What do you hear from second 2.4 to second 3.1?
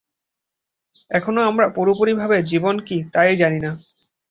জীবন কী